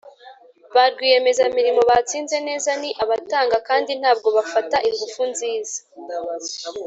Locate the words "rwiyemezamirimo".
0.91-1.81